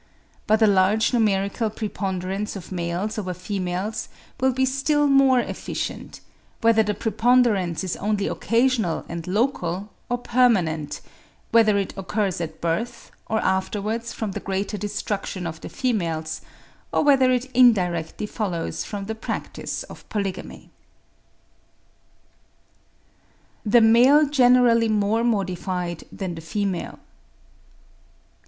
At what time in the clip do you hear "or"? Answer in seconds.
10.09-10.17, 13.27-13.37, 16.91-17.03